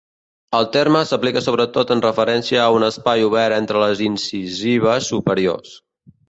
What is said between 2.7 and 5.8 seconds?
un espai obert entre les incisives superiors.